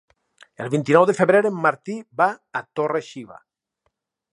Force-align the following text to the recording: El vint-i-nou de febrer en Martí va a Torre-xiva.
El 0.63 0.71
vint-i-nou 0.75 1.05
de 1.09 1.15
febrer 1.19 1.43
en 1.51 1.61
Martí 1.67 1.99
va 2.23 2.31
a 2.61 2.65
Torre-xiva. 2.81 3.43